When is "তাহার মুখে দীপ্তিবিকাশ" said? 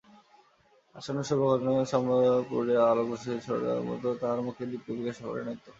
4.21-5.17